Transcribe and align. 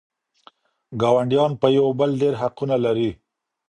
ګاونډيان 1.01 1.51
په 1.61 1.67
يوه 1.77 1.91
بل 1.99 2.11
ډېر 2.21 2.33
حقونه 2.41 2.75
لري. 2.85 3.09